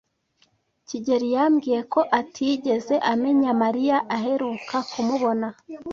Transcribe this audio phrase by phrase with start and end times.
[0.87, 5.47] kigeli yambwiye ko atigeze amenya Mariya aheruka kumubona.